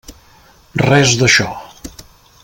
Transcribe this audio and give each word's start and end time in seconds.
Res 0.83 1.13
d'això. 1.19 1.49